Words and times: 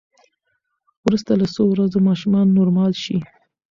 وروسته 1.05 1.31
له 1.41 1.45
څو 1.53 1.63
ورځو 1.73 2.05
ماشومان 2.09 2.45
نورمال 2.57 2.93
شي. 3.03 3.17